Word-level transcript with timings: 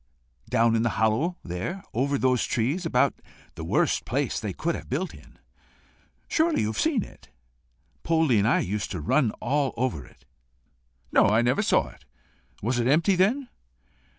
"Down 0.49 0.75
in 0.75 0.81
the 0.81 0.97
hollow 0.97 1.37
there 1.43 1.83
over 1.93 2.17
those 2.17 2.43
trees 2.47 2.87
about 2.87 3.13
the 3.53 3.63
worst 3.63 4.03
place 4.03 4.39
they 4.39 4.51
could 4.51 4.73
have 4.73 4.89
built 4.89 5.13
in. 5.13 5.37
Surely 6.27 6.61
you 6.61 6.67
have 6.69 6.79
seen 6.79 7.03
it! 7.03 7.29
Poldie 8.01 8.39
and 8.39 8.47
I 8.47 8.61
used 8.61 8.89
to 8.89 8.99
run 8.99 9.29
all 9.33 9.75
over 9.77 10.03
it." 10.03 10.25
"No, 11.11 11.27
I 11.27 11.43
never 11.43 11.61
saw 11.61 11.89
it. 11.89 12.03
Was 12.63 12.79
it 12.79 12.87
empty 12.87 13.15
then?" 13.15 13.47